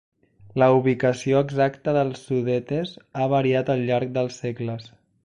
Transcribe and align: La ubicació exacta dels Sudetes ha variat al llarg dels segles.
La 0.61 0.69
ubicació 0.77 1.41
exacta 1.47 1.93
dels 1.97 2.23
Sudetes 2.29 2.95
ha 3.25 3.29
variat 3.35 3.71
al 3.75 3.85
llarg 3.91 4.17
dels 4.17 4.41
segles. 4.47 4.91